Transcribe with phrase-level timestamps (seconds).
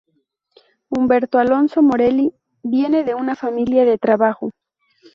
[0.89, 4.49] Humberto Alonso Morelli viene de una familia de trabajo.